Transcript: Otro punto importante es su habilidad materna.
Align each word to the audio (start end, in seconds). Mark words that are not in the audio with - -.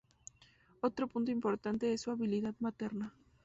Otro 0.81 1.05
punto 1.05 1.29
importante 1.29 1.93
es 1.93 2.01
su 2.01 2.09
habilidad 2.09 2.55
materna. 2.59 3.13